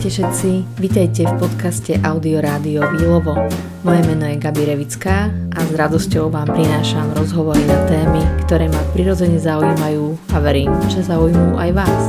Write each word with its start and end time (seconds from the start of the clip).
Ahojte 0.00 0.16
všetci, 0.16 0.80
vítajte 0.80 1.22
v 1.28 1.34
podcaste 1.44 1.92
Audio 2.00 2.40
Rádio 2.40 2.80
Výlovo. 2.96 3.36
Moje 3.84 4.00
meno 4.08 4.24
je 4.32 4.40
Gabi 4.40 4.64
Revická 4.64 5.28
a 5.28 5.60
s 5.60 5.76
radosťou 5.76 6.32
vám 6.32 6.48
prinášam 6.56 7.12
rozhovory 7.12 7.60
na 7.68 7.84
témy, 7.84 8.24
ktoré 8.48 8.72
ma 8.72 8.80
prirodzene 8.96 9.36
zaujímajú 9.36 10.16
a 10.32 10.40
verím, 10.40 10.72
že 10.88 11.04
zaujímujú 11.04 11.52
aj 11.52 11.70
vás. 11.76 12.02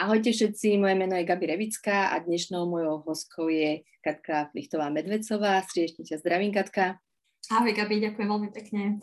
Ahojte 0.00 0.32
všetci, 0.32 0.80
moje 0.80 0.96
meno 0.96 1.12
je 1.12 1.28
Gabi 1.28 1.44
Revická 1.44 2.08
a 2.08 2.24
dnešnou 2.24 2.64
mojou 2.72 3.04
hostkou 3.04 3.52
je 3.52 3.84
Katka 4.00 4.48
Plichtová 4.48 4.88
Medvecová. 4.88 5.60
Srdečne 5.68 6.08
ťa 6.08 6.24
zdravím, 6.24 6.56
Katka. 6.56 6.96
Ahoj 7.52 7.76
Gabi, 7.76 8.00
ďakujem 8.00 8.28
veľmi 8.32 8.48
pekne. 8.56 8.96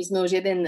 My 0.00 0.02
sme 0.08 0.24
už 0.24 0.40
jeden 0.40 0.64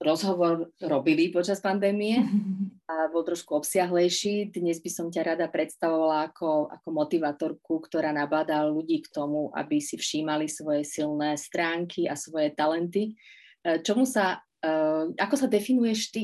rozhovor 0.00 0.72
robili 0.80 1.28
počas 1.28 1.60
pandémie 1.60 2.24
a 2.90 3.06
bol 3.12 3.22
trošku 3.22 3.60
obsiahlejší. 3.60 4.48
Dnes 4.48 4.80
by 4.80 4.90
som 4.90 5.06
ťa 5.12 5.36
rada 5.36 5.46
predstavovala 5.46 6.32
ako, 6.32 6.72
ako 6.72 6.88
motivatorku, 6.90 7.74
ktorá 7.84 8.10
nabádá 8.10 8.64
ľudí 8.64 9.04
k 9.04 9.12
tomu, 9.12 9.52
aby 9.52 9.78
si 9.78 10.00
všímali 10.00 10.48
svoje 10.48 10.88
silné 10.88 11.36
stránky 11.36 12.08
a 12.08 12.16
svoje 12.16 12.50
talenty. 12.56 13.14
E, 13.60 13.78
čomu 13.84 14.08
sa, 14.08 14.40
e, 14.64 14.72
ako 15.20 15.34
sa 15.36 15.46
definuješ 15.46 16.10
ty 16.10 16.22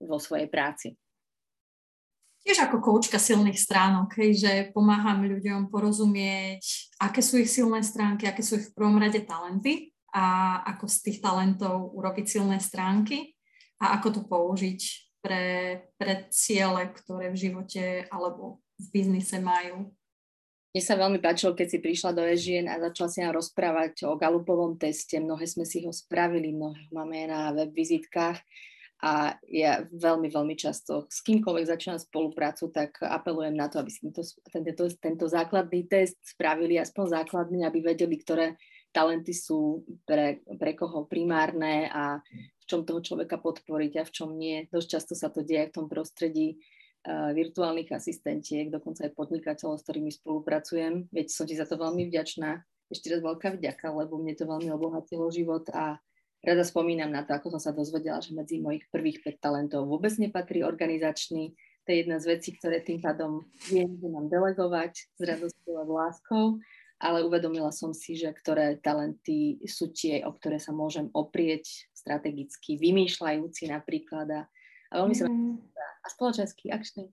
vo 0.00 0.16
svojej 0.16 0.48
práci? 0.48 0.96
Tiež 2.44 2.60
ako 2.68 2.84
koučka 2.84 3.16
silných 3.16 3.56
stránok, 3.56 4.20
hej, 4.20 4.36
že 4.36 4.52
pomáham 4.76 5.24
ľuďom 5.24 5.72
porozumieť, 5.72 6.92
aké 7.00 7.24
sú 7.24 7.40
ich 7.40 7.48
silné 7.48 7.80
stránky, 7.80 8.28
aké 8.28 8.44
sú 8.44 8.60
ich 8.60 8.68
v 8.68 8.76
prvom 8.76 9.00
rade 9.00 9.24
talenty 9.24 9.93
a 10.14 10.24
ako 10.70 10.86
z 10.86 10.96
tých 11.10 11.18
talentov 11.18 11.90
urobiť 11.90 12.38
silné 12.38 12.62
stránky 12.62 13.34
a 13.82 13.98
ako 13.98 14.08
to 14.14 14.20
použiť 14.30 14.80
pre, 15.18 15.44
pre 15.98 16.30
ciele, 16.30 16.86
ktoré 16.94 17.34
v 17.34 17.40
živote 17.50 18.06
alebo 18.14 18.62
v 18.78 18.86
biznise 18.94 19.42
majú. 19.42 19.90
Mne 20.74 20.82
sa 20.82 20.98
veľmi 20.98 21.22
páčilo, 21.22 21.54
keď 21.54 21.66
si 21.70 21.78
prišla 21.78 22.10
do 22.18 22.22
Ežien 22.26 22.66
a 22.66 22.82
začala 22.82 23.10
si 23.10 23.18
nám 23.22 23.38
rozprávať 23.38 24.10
o 24.10 24.18
galupovom 24.18 24.74
teste. 24.74 25.22
Mnohé 25.22 25.46
sme 25.46 25.62
si 25.62 25.86
ho 25.86 25.94
spravili, 25.94 26.50
mnohé 26.50 26.90
máme 26.90 27.30
na 27.30 27.54
web 27.54 27.70
vizitkách 27.70 28.42
a 28.98 29.38
ja 29.46 29.86
veľmi, 29.86 30.32
veľmi 30.32 30.54
často 30.58 31.06
s 31.06 31.22
kýmkoľvek 31.22 31.70
začínam 31.70 32.00
spoluprácu, 32.02 32.74
tak 32.74 32.98
apelujem 33.04 33.54
na 33.54 33.70
to, 33.70 33.78
aby 33.82 33.90
si 33.90 34.02
tento, 34.02 34.26
tento, 34.50 34.84
tento 34.98 35.26
základný 35.30 35.86
test 35.86 36.18
spravili, 36.24 36.80
aspoň 36.80 37.22
základný, 37.22 37.62
aby 37.66 37.78
vedeli, 37.94 38.18
ktoré 38.18 38.58
talenty 38.94 39.34
sú 39.34 39.82
pre, 40.06 40.38
pre 40.46 40.78
koho 40.78 41.02
primárne 41.10 41.90
a 41.90 42.22
v 42.62 42.64
čom 42.64 42.86
toho 42.86 43.02
človeka 43.02 43.42
podporiť 43.42 43.92
a 43.98 44.06
v 44.06 44.14
čom 44.14 44.30
nie. 44.38 44.70
Dosť 44.70 44.88
často 44.88 45.12
sa 45.18 45.28
to 45.28 45.42
deje 45.42 45.68
v 45.68 45.74
tom 45.74 45.86
prostredí 45.90 46.56
uh, 46.56 47.34
virtuálnych 47.34 47.90
asistentiek, 47.90 48.70
dokonca 48.70 49.04
aj 49.04 49.18
podnikateľov, 49.18 49.82
s 49.82 49.84
ktorými 49.84 50.14
spolupracujem. 50.14 51.10
Veď 51.10 51.26
som 51.28 51.44
ti 51.44 51.58
za 51.58 51.66
to 51.66 51.74
veľmi 51.74 52.06
vďačná. 52.06 52.62
Ešte 52.88 53.10
raz 53.10 53.20
veľká 53.20 53.58
vďaka, 53.58 53.86
lebo 53.90 54.16
mne 54.16 54.38
to 54.38 54.46
veľmi 54.46 54.70
obohatilo 54.70 55.26
život 55.34 55.66
a 55.74 55.98
rada 56.46 56.64
spomínam 56.64 57.10
na 57.10 57.26
to, 57.26 57.34
ako 57.34 57.58
som 57.58 57.60
sa 57.60 57.72
dozvedela, 57.74 58.22
že 58.22 58.36
medzi 58.36 58.62
mojich 58.62 58.86
prvých 58.94 59.24
5 59.26 59.44
talentov 59.44 59.90
vôbec 59.90 60.14
nepatrí 60.16 60.62
organizačný. 60.62 61.56
To 61.84 61.88
je 61.92 61.96
jedna 62.00 62.16
z 62.16 62.28
vecí, 62.32 62.56
ktoré 62.56 62.80
tým 62.80 63.00
pádom 63.02 63.44
viem, 63.68 63.92
že 64.00 64.08
mám 64.08 64.30
delegovať 64.32 65.04
s 65.04 65.20
radosťou 65.20 65.74
a 65.80 65.84
láskou 65.84 66.60
ale 67.04 67.20
uvedomila 67.20 67.68
som 67.68 67.92
si, 67.92 68.16
že 68.16 68.32
ktoré 68.32 68.80
talenty 68.80 69.60
sú 69.68 69.92
tie, 69.92 70.24
o 70.24 70.32
ktoré 70.32 70.56
sa 70.56 70.72
môžem 70.72 71.12
oprieť 71.12 71.92
strategicky, 71.92 72.80
vymýšľajúci 72.80 73.68
napríklad 73.68 74.24
a, 74.32 74.40
a 74.88 74.92
veľmi 75.04 75.12
mm. 75.12 75.54
a 75.76 76.06
spoločenský, 76.08 76.72
akčný. 76.72 77.12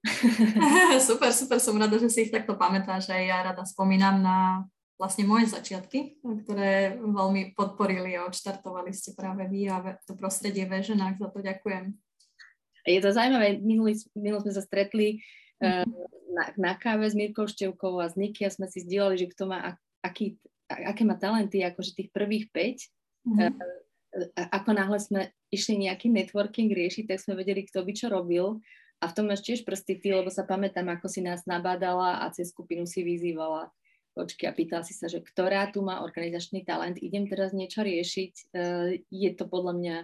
super, 1.12 1.36
super, 1.36 1.60
som 1.60 1.76
rada, 1.76 2.00
že 2.00 2.08
si 2.08 2.24
ich 2.24 2.32
takto 2.32 2.56
pamätáš 2.56 3.12
a 3.12 3.20
ja 3.20 3.44
rada 3.44 3.68
spomínam 3.68 4.24
na 4.24 4.64
vlastne 4.96 5.28
moje 5.28 5.52
začiatky, 5.52 6.24
ktoré 6.24 6.96
veľmi 6.96 7.58
podporili 7.58 8.16
a 8.16 8.24
odštartovali 8.32 8.96
ste 8.96 9.12
práve 9.12 9.44
vy 9.52 9.68
a 9.68 10.00
to 10.08 10.16
prostredie 10.16 10.64
ve 10.70 10.80
ženách, 10.80 11.20
za 11.20 11.28
to 11.28 11.44
ďakujem. 11.44 11.92
Je 12.88 13.02
to 13.02 13.12
zaujímavé, 13.12 13.60
minulý, 13.60 14.00
minulý 14.16 14.48
sme 14.48 14.54
sa 14.56 14.64
stretli 14.64 15.20
mm-hmm 15.60 16.22
na, 16.32 16.44
na 16.58 16.72
káve 16.80 17.06
s 17.06 17.14
Mirkou 17.14 17.46
Števkovou 17.46 18.00
a 18.00 18.08
s 18.08 18.16
Niky 18.16 18.48
a 18.48 18.54
sme 18.54 18.66
si 18.72 18.82
zdieľali, 18.82 19.20
že 19.20 19.32
kto 19.36 19.52
má 19.52 19.76
aký, 20.02 20.38
aké 20.68 21.02
má 21.06 21.16
talenty, 21.16 21.62
akože 21.62 21.96
tých 21.96 22.10
prvých 22.14 22.50
5. 22.54 23.32
Mm-hmm. 23.32 23.54
A, 24.36 24.42
ako 24.60 24.70
náhle 24.76 25.00
sme 25.00 25.22
išli 25.48 25.88
nejaký 25.88 26.12
networking 26.12 26.74
riešiť, 26.74 27.08
tak 27.08 27.24
sme 27.24 27.40
vedeli, 27.40 27.64
kto 27.64 27.86
by 27.86 27.94
čo 27.96 28.12
robil. 28.12 28.60
A 29.02 29.10
v 29.10 29.16
tom 29.18 29.26
máš 29.26 29.42
tiež 29.42 29.66
prsty 29.66 29.98
ty, 29.98 30.14
lebo 30.14 30.30
sa 30.30 30.46
pamätám, 30.46 30.86
ako 30.92 31.10
si 31.10 31.26
nás 31.26 31.48
nabádala 31.50 32.22
a 32.22 32.30
cez 32.30 32.54
skupinu 32.54 32.86
si 32.86 33.02
vyzývala 33.02 33.74
počky 34.12 34.44
a 34.44 34.52
pýtala 34.52 34.84
si 34.84 34.92
sa, 34.92 35.08
že 35.08 35.24
ktorá 35.24 35.72
tu 35.72 35.82
má 35.82 36.04
organizačný 36.04 36.68
talent, 36.68 37.00
idem 37.00 37.32
teraz 37.32 37.56
niečo 37.56 37.82
riešiť. 37.82 38.52
Je 39.08 39.30
to 39.34 39.48
podľa 39.48 39.74
mňa 39.80 39.98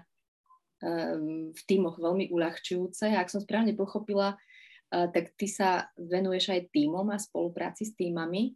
v 1.51 1.61
týmoch 1.67 1.99
veľmi 1.99 2.31
uľahčujúce. 2.31 3.11
A 3.11 3.19
ak 3.19 3.29
som 3.29 3.43
správne 3.43 3.75
pochopila, 3.75 4.39
tak 4.87 5.35
ty 5.35 5.51
sa 5.51 5.91
venuješ 5.99 6.55
aj 6.55 6.71
týmom 6.71 7.11
a 7.11 7.19
spolupráci 7.19 7.83
s 7.83 7.93
týmami. 7.99 8.55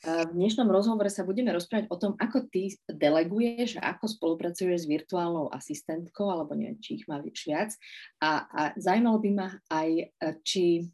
V 0.00 0.32
dnešnom 0.32 0.64
rozhovore 0.72 1.12
sa 1.12 1.28
budeme 1.28 1.52
rozprávať 1.52 1.92
o 1.92 1.96
tom, 2.00 2.12
ako 2.16 2.48
ty 2.48 2.72
deleguješ 2.88 3.76
a 3.76 3.92
ako 3.92 4.08
spolupracuješ 4.08 4.88
s 4.88 4.88
virtuálnou 4.88 5.52
asistentkou, 5.52 6.32
alebo 6.32 6.56
neviem, 6.56 6.80
či 6.80 6.96
ich 6.96 7.04
máš 7.04 7.28
viac. 7.44 7.76
A, 8.16 8.48
a 8.48 8.62
zaujímalo 8.80 9.20
by 9.20 9.30
ma 9.36 9.48
aj, 9.68 10.08
či, 10.40 10.88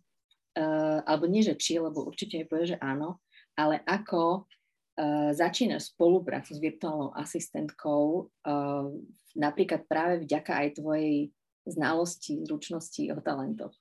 uh, 0.59 1.07
alebo 1.07 1.31
nie, 1.31 1.47
že 1.47 1.55
či, 1.55 1.79
lebo 1.79 2.03
určite 2.03 2.35
mi 2.35 2.51
povie, 2.51 2.75
že 2.75 2.83
áno, 2.83 3.23
ale 3.55 3.79
ako 3.87 4.43
uh, 4.43 5.31
začínaš 5.31 5.95
spoluprácu 5.95 6.51
s 6.51 6.59
virtuálnou 6.59 7.15
asistentkou, 7.15 8.27
uh, 8.27 8.91
napríklad 9.39 9.87
práve 9.87 10.27
vďaka 10.27 10.67
aj 10.67 10.83
tvojej 10.83 11.31
znalosti, 11.63 12.43
zručnosti 12.43 13.07
o 13.15 13.23
talentoch. 13.23 13.75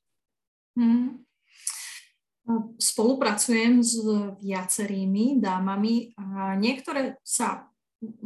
Hmm. 0.77 1.25
Spolupracujem 2.77 3.81
s 3.81 3.97
viacerými 4.37 5.41
dámami 5.41 6.13
a 6.13 6.53
niektoré 6.53 7.17
sa 7.25 7.69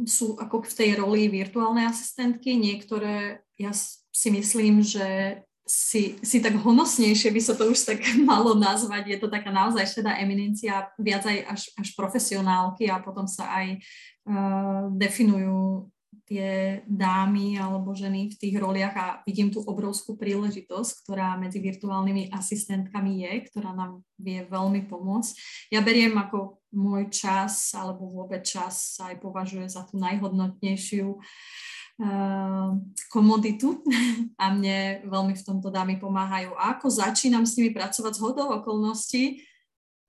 sú 0.04 0.36
ako 0.36 0.66
v 0.68 0.76
tej 0.76 0.90
roli 1.00 1.32
virtuálnej 1.32 1.88
asistentky, 1.88 2.60
niektoré 2.60 3.40
ja 3.56 3.72
si 4.12 4.28
myslím, 4.28 4.84
že 4.84 5.40
si, 5.70 6.18
si 6.18 6.42
tak 6.42 6.58
honosnejšie 6.58 7.30
by 7.30 7.40
sa 7.40 7.54
to 7.54 7.70
už 7.70 7.78
tak 7.86 8.02
malo 8.30 8.58
nazvať. 8.58 9.06
Je 9.06 9.18
to 9.22 9.30
taká 9.30 9.54
naozaj 9.54 9.86
šedá 9.86 10.18
eminencia, 10.18 10.90
viac 10.98 11.22
aj 11.24 11.38
až, 11.46 11.62
až 11.78 11.88
profesionálky 11.94 12.90
a 12.90 12.98
potom 12.98 13.30
sa 13.30 13.46
aj 13.54 13.78
uh, 13.78 14.90
definujú 14.98 15.86
tie 16.30 16.80
dámy 16.86 17.58
alebo 17.58 17.90
ženy 17.90 18.30
v 18.30 18.38
tých 18.38 18.54
roliach 18.58 18.94
a 18.94 19.06
vidím 19.26 19.50
tú 19.50 19.62
obrovskú 19.66 20.14
príležitosť, 20.14 21.02
ktorá 21.02 21.34
medzi 21.34 21.58
virtuálnymi 21.58 22.30
asistentkami 22.30 23.26
je, 23.26 23.32
ktorá 23.50 23.74
nám 23.74 24.06
vie 24.14 24.46
veľmi 24.46 24.86
pomôcť. 24.86 25.32
Ja 25.74 25.82
beriem 25.82 26.14
ako 26.14 26.62
môj 26.70 27.10
čas 27.10 27.74
alebo 27.74 28.06
vôbec 28.10 28.46
čas 28.46 28.98
sa 28.98 29.10
aj 29.10 29.18
považuje 29.18 29.66
za 29.66 29.82
tú 29.90 29.98
najhodnotnejšiu 29.98 31.18
uh, 31.18 32.78
komoditu 33.10 33.82
a 34.42 34.54
mne 34.54 35.02
veľmi 35.10 35.34
v 35.34 35.46
tomto 35.46 35.70
dámy 35.74 35.98
pomáhajú. 35.98 36.54
A 36.54 36.78
ako 36.78 36.90
začínam 36.94 37.42
s 37.42 37.58
nimi 37.58 37.74
pracovať 37.74 38.12
z 38.14 38.22
hodou 38.22 38.54
okolností, 38.62 39.50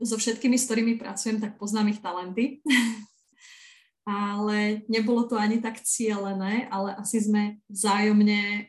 so 0.02 0.18
všetkými, 0.18 0.58
s 0.58 0.66
ktorými 0.66 0.94
pracujem, 0.98 1.38
tak 1.38 1.62
poznám 1.62 1.94
ich 1.94 2.02
talenty 2.02 2.66
ale 4.06 4.82
nebolo 4.90 5.30
to 5.30 5.38
ani 5.38 5.62
tak 5.62 5.82
cielené, 5.86 6.66
ale 6.74 6.98
asi 6.98 7.22
sme 7.22 7.62
vzájomne 7.70 8.42
e, 8.42 8.62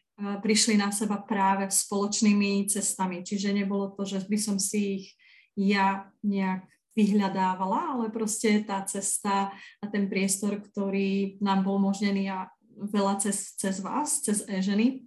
prišli 0.44 0.76
na 0.76 0.93
seba 0.93 1.20
práve 1.20 1.69
spoločnými 1.73 2.69
cestami. 2.69 3.25
Čiže 3.25 3.56
nebolo 3.56 3.96
to, 3.96 4.05
že 4.05 4.25
by 4.29 4.38
som 4.38 4.56
si 4.61 5.00
ich 5.00 5.06
ja 5.56 6.08
nejak 6.25 6.64
vyhľadávala, 6.93 7.96
ale 7.96 8.12
proste 8.12 8.61
tá 8.64 8.84
cesta 8.84 9.52
a 9.81 9.84
ten 9.88 10.08
priestor, 10.12 10.61
ktorý 10.61 11.40
nám 11.40 11.64
bol 11.64 11.81
možnený 11.81 12.29
a 12.29 12.49
veľa 12.76 13.20
cez, 13.20 13.56
cez 13.56 13.81
vás, 13.81 14.20
cez 14.20 14.44
e-ženy, 14.49 15.05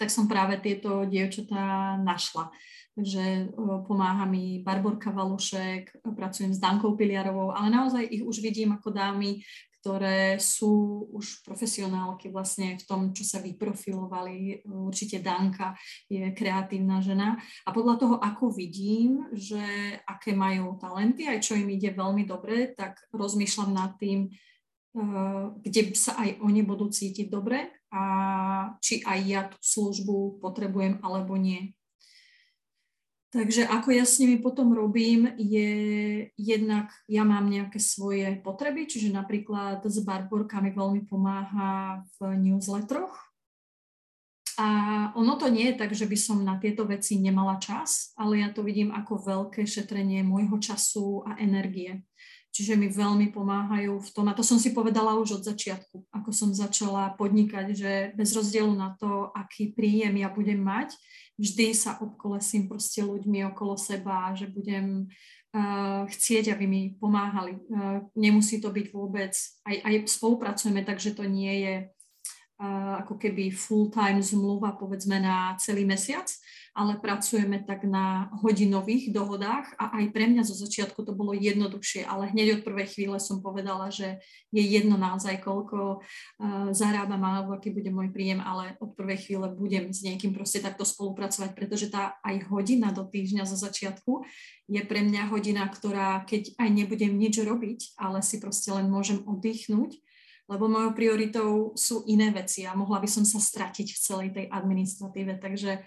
tak 0.00 0.08
som 0.08 0.28
práve 0.28 0.56
tieto 0.60 1.04
dievčatá 1.04 1.96
našla. 2.00 2.48
Takže 2.48 2.56
e, 3.04 3.48
pomáha 3.86 4.26
mi 4.26 4.62
Barborka 4.62 5.10
Valušek, 5.10 6.04
pracujem 6.16 6.52
s 6.54 6.60
Dankou 6.60 6.96
Piliarovou, 6.96 7.52
ale 7.54 7.70
naozaj 7.70 8.04
ich 8.06 8.22
už 8.24 8.40
vidím 8.44 8.76
ako 8.76 8.92
dámy, 8.92 9.40
ktoré 9.80 10.36
sú 10.36 11.08
už 11.08 11.40
profesionálky 11.40 12.28
vlastne 12.28 12.76
v 12.76 12.84
tom, 12.84 13.00
čo 13.16 13.24
sa 13.24 13.40
vyprofilovali. 13.40 14.60
Určite 14.68 15.24
Danka 15.24 15.72
je 16.04 16.28
kreatívna 16.36 17.00
žena. 17.00 17.40
A 17.64 17.72
podľa 17.72 17.96
toho, 17.96 18.14
ako 18.20 18.52
vidím, 18.52 19.24
že 19.32 19.60
aké 20.04 20.36
majú 20.36 20.76
talenty, 20.76 21.24
aj 21.24 21.40
čo 21.40 21.56
im 21.56 21.72
ide 21.72 21.96
veľmi 21.96 22.28
dobre, 22.28 22.76
tak 22.76 23.00
rozmýšľam 23.16 23.72
nad 23.72 23.96
tým, 23.96 24.28
kde 25.64 25.96
sa 25.96 26.18
aj 26.18 26.44
oni 26.44 26.60
budú 26.60 26.92
cítiť 26.92 27.30
dobre 27.30 27.70
a 27.94 28.02
či 28.82 29.00
aj 29.06 29.18
ja 29.22 29.42
tú 29.46 29.56
službu 29.62 30.42
potrebujem 30.42 30.98
alebo 31.00 31.38
nie. 31.38 31.72
Takže 33.30 33.62
ako 33.62 33.94
ja 33.94 34.02
s 34.02 34.18
nimi 34.18 34.42
potom 34.42 34.74
robím, 34.74 35.30
je 35.38 35.70
jednak, 36.34 36.90
ja 37.06 37.22
mám 37.22 37.46
nejaké 37.46 37.78
svoje 37.78 38.26
potreby, 38.42 38.90
čiže 38.90 39.14
napríklad 39.14 39.86
s 39.86 40.02
Barborka 40.02 40.58
mi 40.58 40.74
veľmi 40.74 41.06
pomáha 41.06 42.02
v 42.18 42.34
newsletteroch. 42.42 43.14
A 44.58 44.68
ono 45.14 45.38
to 45.38 45.46
nie 45.46 45.70
je 45.70 45.78
tak, 45.78 45.94
že 45.94 46.10
by 46.10 46.18
som 46.18 46.42
na 46.42 46.58
tieto 46.58 46.82
veci 46.90 47.22
nemala 47.22 47.62
čas, 47.62 48.10
ale 48.18 48.42
ja 48.42 48.50
to 48.50 48.66
vidím 48.66 48.90
ako 48.90 49.22
veľké 49.22 49.62
šetrenie 49.62 50.26
môjho 50.26 50.58
času 50.58 51.22
a 51.22 51.38
energie. 51.38 52.02
Čiže 52.50 52.74
mi 52.74 52.90
veľmi 52.90 53.30
pomáhajú 53.30 54.02
v 54.02 54.10
tom, 54.10 54.26
a 54.26 54.34
to 54.34 54.42
som 54.42 54.58
si 54.58 54.74
povedala 54.74 55.14
už 55.22 55.38
od 55.38 55.46
začiatku, 55.46 56.10
ako 56.10 56.30
som 56.34 56.50
začala 56.50 57.14
podnikať, 57.14 57.66
že 57.78 57.92
bez 58.18 58.34
rozdielu 58.34 58.74
na 58.74 58.98
to, 58.98 59.30
aký 59.38 59.70
príjem 59.70 60.18
ja 60.18 60.26
budem 60.26 60.58
mať, 60.58 60.98
vždy 61.38 61.70
sa 61.72 61.94
obkolesím 62.02 62.66
proste 62.66 63.06
ľuďmi 63.06 63.46
okolo 63.54 63.78
seba, 63.78 64.34
že 64.34 64.50
budem 64.50 65.06
uh, 65.54 66.04
chcieť, 66.10 66.50
aby 66.50 66.64
mi 66.66 66.82
pomáhali. 66.98 67.62
Uh, 67.70 68.02
nemusí 68.18 68.58
to 68.58 68.74
byť 68.74 68.86
vôbec, 68.90 69.32
aj, 69.64 69.76
aj 69.86 69.94
spolupracujeme, 70.10 70.82
takže 70.82 71.14
to 71.14 71.30
nie 71.30 71.54
je 71.62 71.74
ako 73.00 73.16
keby 73.16 73.48
full-time 73.48 74.20
zmluva 74.20 74.76
povedzme 74.76 75.16
na 75.16 75.56
celý 75.56 75.88
mesiac, 75.88 76.28
ale 76.70 77.02
pracujeme 77.02 77.66
tak 77.66 77.82
na 77.82 78.30
hodinových 78.44 79.10
dohodách 79.10 79.74
a 79.74 79.98
aj 79.98 80.14
pre 80.14 80.30
mňa 80.30 80.46
zo 80.46 80.54
začiatku 80.54 81.02
to 81.02 81.16
bolo 81.16 81.34
jednoduchšie, 81.34 82.06
ale 82.06 82.30
hneď 82.30 82.60
od 82.60 82.62
prvej 82.62 82.86
chvíle 82.94 83.18
som 83.18 83.42
povedala, 83.42 83.90
že 83.90 84.22
je 84.54 84.62
jedno 84.62 84.94
naozaj, 84.94 85.42
koľko 85.42 85.98
uh, 85.98 86.70
zarábam 86.70 87.18
alebo 87.26 87.58
aký 87.58 87.74
bude 87.74 87.90
môj 87.90 88.14
príjem, 88.14 88.38
ale 88.38 88.78
od 88.78 88.94
prvej 88.94 89.18
chvíle 89.26 89.50
budem 89.50 89.90
s 89.90 90.06
niekým 90.06 90.30
proste 90.30 90.62
takto 90.62 90.86
spolupracovať, 90.86 91.58
pretože 91.58 91.90
tá 91.90 92.22
aj 92.22 92.46
hodina 92.46 92.94
do 92.94 93.02
týždňa 93.02 93.50
zo 93.50 93.58
začiatku 93.58 94.22
je 94.70 94.82
pre 94.86 95.02
mňa 95.02 95.26
hodina, 95.26 95.66
ktorá 95.66 96.22
keď 96.22 96.54
aj 96.54 96.68
nebudem 96.70 97.18
nič 97.18 97.42
robiť, 97.42 97.98
ale 97.98 98.22
si 98.22 98.38
proste 98.38 98.70
len 98.70 98.86
môžem 98.86 99.26
oddychnúť, 99.26 99.98
lebo 100.50 100.66
mojou 100.66 100.90
prioritou 100.90 101.50
sú 101.78 102.02
iné 102.10 102.34
veci 102.34 102.66
a 102.66 102.74
mohla 102.74 102.98
by 102.98 103.06
som 103.06 103.22
sa 103.22 103.38
stratiť 103.38 103.94
v 103.94 104.02
celej 104.02 104.28
tej 104.34 104.46
administratíve. 104.50 105.38
Takže 105.38 105.86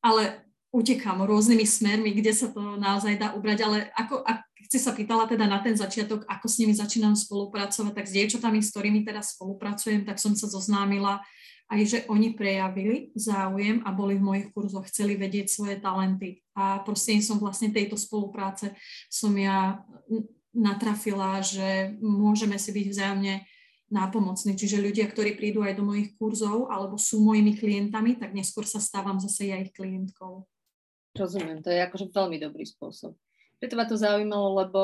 ale 0.00 0.48
utekám 0.72 1.24
rôznymi 1.24 1.64
smermi, 1.68 2.16
kde 2.16 2.32
sa 2.32 2.48
to 2.48 2.80
naozaj 2.80 3.20
dá 3.20 3.36
ubrať, 3.36 3.58
ale 3.68 3.78
ako, 3.92 4.24
ak 4.24 4.48
si 4.68 4.80
sa 4.80 4.92
pýtala 4.96 5.28
teda 5.28 5.48
na 5.48 5.60
ten 5.64 5.76
začiatok, 5.76 6.24
ako 6.28 6.46
s 6.48 6.58
nimi 6.60 6.72
začínam 6.76 7.16
spolupracovať, 7.16 7.92
tak 7.92 8.08
s 8.08 8.16
dievčatami, 8.16 8.60
s 8.60 8.72
ktorými 8.72 9.00
teraz 9.04 9.36
spolupracujem, 9.36 10.04
tak 10.04 10.20
som 10.20 10.36
sa 10.36 10.48
zoznámila 10.48 11.24
aj, 11.68 11.80
že 11.84 11.98
oni 12.08 12.32
prejavili 12.32 13.12
záujem 13.12 13.84
a 13.84 13.92
boli 13.92 14.16
v 14.16 14.24
mojich 14.24 14.48
kurzoch, 14.56 14.88
chceli 14.88 15.20
vedieť 15.20 15.52
svoje 15.52 15.76
talenty. 15.76 16.40
A 16.56 16.80
prostredníctvom 16.80 17.44
vlastne 17.44 17.68
tejto 17.72 18.00
spolupráce 18.00 18.72
som 19.12 19.36
ja 19.36 19.84
natrafila, 20.56 21.44
že 21.44 21.92
môžeme 22.00 22.56
si 22.56 22.72
byť 22.72 22.86
vzájomne 22.88 23.34
nápomocní. 23.88 24.56
Čiže 24.56 24.84
ľudia, 24.84 25.08
ktorí 25.08 25.36
prídu 25.36 25.64
aj 25.64 25.76
do 25.76 25.84
mojich 25.84 26.14
kurzov 26.20 26.68
alebo 26.68 27.00
sú 27.00 27.24
mojimi 27.24 27.56
klientami, 27.56 28.20
tak 28.20 28.36
neskôr 28.36 28.68
sa 28.68 28.80
stávam 28.80 29.16
zase 29.16 29.48
ja 29.48 29.56
ich 29.56 29.72
klientkou. 29.72 30.44
Rozumiem, 31.16 31.64
to 31.64 31.72
je 31.72 31.80
akože 31.82 32.12
veľmi 32.12 32.36
dobrý 32.38 32.68
spôsob. 32.68 33.16
Preto 33.58 33.74
ma 33.74 33.90
to 33.90 33.98
zaujímalo, 33.98 34.54
lebo 34.54 34.80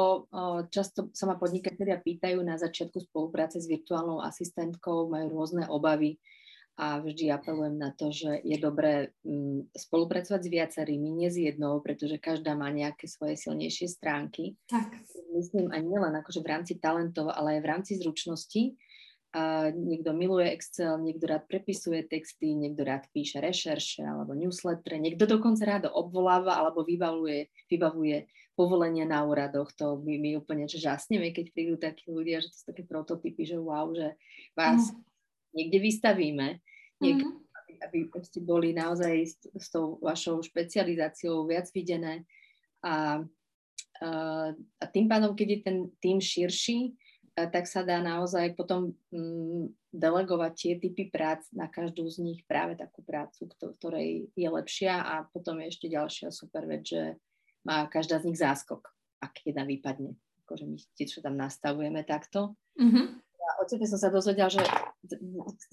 často 0.74 1.06
sa 1.14 1.30
ma 1.30 1.38
podnikatelia 1.38 1.94
pýtajú 2.02 2.42
na 2.42 2.58
začiatku 2.58 3.06
spolupráce 3.06 3.62
s 3.62 3.70
virtuálnou 3.70 4.18
asistentkou, 4.18 5.06
majú 5.06 5.30
rôzne 5.30 5.70
obavy 5.70 6.18
a 6.74 6.98
vždy 6.98 7.30
apelujem 7.30 7.78
na 7.78 7.94
to, 7.94 8.10
že 8.10 8.42
je 8.42 8.58
dobré 8.58 9.14
mm, 9.22 9.70
spolupracovať 9.78 10.40
s 10.42 10.50
viacerými, 10.50 11.06
nie 11.06 11.30
s 11.30 11.38
jednou, 11.38 11.78
pretože 11.78 12.18
každá 12.18 12.58
má 12.58 12.66
nejaké 12.74 13.06
svoje 13.06 13.38
silnejšie 13.38 13.94
stránky. 13.94 14.58
Tak. 14.66 14.90
Myslím 15.30 15.70
aj 15.70 15.82
nielen 15.86 16.14
akože 16.18 16.42
v 16.42 16.50
rámci 16.50 16.74
talentov, 16.82 17.30
ale 17.30 17.58
aj 17.58 17.60
v 17.62 17.70
rámci 17.70 17.92
zručností 18.02 18.74
a 19.34 19.75
niekto 19.75 20.14
miluje 20.14 20.46
Excel, 20.54 20.94
niekto 21.02 21.26
rád 21.26 21.50
prepisuje 21.50 22.06
texty, 22.06 22.54
niekto 22.54 22.86
rád 22.86 23.10
píše 23.10 23.42
rešerše 23.42 24.06
alebo 24.06 24.31
newsletter, 24.31 24.94
niekto 24.94 25.26
dokonca 25.26 25.66
rád 25.66 25.84
obvoláva 25.90 26.54
alebo 26.62 26.86
vybavuje, 26.86 27.50
vybavuje 27.66 28.31
povolenia 28.54 29.02
na 29.02 29.26
úradoch. 29.26 29.75
To 29.82 29.98
my, 29.98 30.22
my 30.22 30.31
úplne 30.38 30.70
žasneme, 30.70 31.34
keď 31.34 31.50
prídu 31.50 31.75
takí 31.75 32.14
ľudia, 32.14 32.38
že 32.38 32.54
to 32.54 32.56
sú 32.62 32.64
také 32.70 32.86
prototypy, 32.86 33.42
že 33.42 33.58
wow, 33.58 33.90
že 33.90 34.14
vás 34.54 34.94
mm. 34.94 35.02
niekde 35.58 35.78
vystavíme, 35.82 36.46
niekde, 37.02 37.26
mm. 37.26 37.34
aby, 37.90 37.98
aby 38.06 38.22
ste 38.22 38.38
boli 38.38 38.70
naozaj 38.70 39.14
s, 39.19 39.42
s 39.50 39.66
tou 39.66 39.98
vašou 39.98 40.46
špecializáciou 40.46 41.42
viac 41.50 41.66
videné. 41.75 42.22
A, 42.87 43.19
a, 43.98 44.10
a 44.54 44.84
tým 44.94 45.10
pádom, 45.10 45.34
keď 45.34 45.48
je 45.50 45.60
ten 45.66 45.76
tým 45.98 46.22
širší, 46.22 46.94
tak 47.34 47.66
sa 47.66 47.82
dá 47.82 47.98
naozaj 47.98 48.54
potom 48.54 48.94
mm, 49.10 49.90
delegovať 49.90 50.52
tie 50.54 50.72
typy 50.78 51.10
prác 51.10 51.42
na 51.50 51.66
každú 51.66 52.06
z 52.06 52.22
nich 52.22 52.40
práve 52.46 52.78
takú 52.78 53.02
prácu, 53.02 53.50
ktorej 53.50 54.31
je 54.38 54.48
lepšia 54.48 55.02
a 55.02 55.14
potom 55.34 55.58
je 55.58 55.75
ešte 55.75 55.86
ďalšia 55.90 56.31
super 56.31 56.70
vec, 56.70 56.86
že 56.86 57.19
má 57.66 57.90
každá 57.90 58.22
z 58.22 58.31
nich 58.31 58.38
záskok, 58.38 58.86
ak 59.19 59.42
jedna 59.42 59.66
vypadne. 59.66 60.14
Akože 60.46 60.64
my 60.69 60.76
tie, 60.94 61.06
čo 61.10 61.25
tam 61.25 61.34
nastavujeme 61.34 62.06
takto. 62.06 62.54
Mm-hmm. 62.78 63.06
A 63.19 63.50
od 63.60 63.66
tebe 63.66 63.84
som 63.90 63.98
sa 63.98 64.14
dozvedela, 64.14 64.48
že 64.48 64.62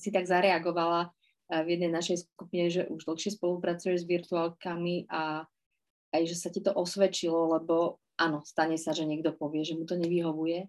si 0.02 0.10
tak 0.10 0.26
zareagovala 0.26 1.14
v 1.52 1.68
jednej 1.78 1.92
našej 1.92 2.26
skupine, 2.26 2.72
že 2.72 2.88
už 2.88 3.06
dlhšie 3.06 3.38
spolupracuješ 3.38 4.02
s 4.02 4.10
virtuálkami 4.10 5.12
a 5.12 5.44
aj, 6.16 6.24
že 6.26 6.36
sa 6.36 6.50
ti 6.50 6.64
to 6.64 6.72
osvedčilo, 6.72 7.60
lebo 7.60 8.00
áno, 8.16 8.42
stane 8.48 8.80
sa, 8.80 8.96
že 8.96 9.04
niekto 9.04 9.36
povie, 9.36 9.68
že 9.68 9.76
mu 9.76 9.84
to 9.84 10.00
nevyhovuje, 10.00 10.68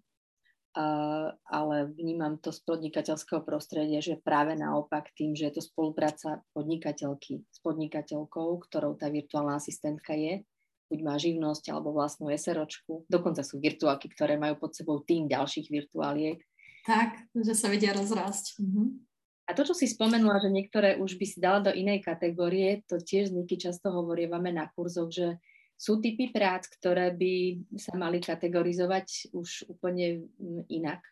ale 0.72 1.76
vnímam 1.92 2.40
to 2.40 2.48
z 2.48 2.64
podnikateľského 2.64 3.44
prostredia, 3.44 4.00
že 4.00 4.20
práve 4.20 4.56
naopak 4.56 5.12
tým, 5.12 5.36
že 5.36 5.52
je 5.52 5.60
to 5.60 5.62
spolupráca 5.62 6.40
podnikateľky 6.56 7.44
s 7.44 7.58
podnikateľkou, 7.60 8.56
ktorou 8.68 8.96
tá 8.96 9.12
virtuálna 9.12 9.60
asistentka 9.60 10.16
je, 10.16 10.44
buď 10.92 10.98
má 11.04 11.16
živnosť 11.16 11.72
alebo 11.72 11.96
vlastnú 11.96 12.28
SROčku, 12.28 13.08
dokonca 13.08 13.40
sú 13.40 13.60
virtuálky, 13.60 14.12
ktoré 14.12 14.36
majú 14.36 14.60
pod 14.60 14.76
sebou 14.76 15.00
tým 15.00 15.24
ďalších 15.28 15.72
virtuáliek. 15.72 16.40
Tak, 16.84 17.32
že 17.32 17.54
sa 17.56 17.72
vedia 17.72 17.96
rozrásť. 17.96 18.60
Mhm. 18.60 19.08
A 19.42 19.58
to, 19.58 19.66
čo 19.66 19.74
si 19.74 19.90
spomenula, 19.90 20.38
že 20.38 20.54
niektoré 20.54 20.96
už 21.02 21.18
by 21.18 21.26
si 21.26 21.38
dala 21.42 21.60
do 21.60 21.74
inej 21.74 22.06
kategórie, 22.06 22.86
to 22.86 23.02
tiež 23.02 23.28
z 23.28 23.36
Niky 23.36 23.58
často 23.58 23.90
hovorievame 23.90 24.54
na 24.54 24.70
kurzoch, 24.70 25.10
že 25.10 25.36
sú 25.82 25.98
typy 25.98 26.30
prác, 26.30 26.70
ktoré 26.70 27.10
by 27.10 27.34
sa 27.74 27.98
mali 27.98 28.22
kategorizovať 28.22 29.34
už 29.34 29.66
úplne 29.66 30.30
mm, 30.38 30.70
inak. 30.70 31.02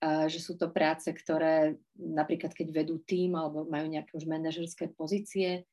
Že 0.00 0.38
sú 0.38 0.52
to 0.54 0.70
práce, 0.70 1.10
ktoré 1.10 1.74
napríklad 1.98 2.54
keď 2.54 2.70
vedú 2.70 3.02
tým 3.02 3.34
alebo 3.34 3.66
majú 3.66 3.90
nejaké 3.90 4.14
už 4.14 4.30
manažerské 4.30 4.94
pozície, 4.94 5.66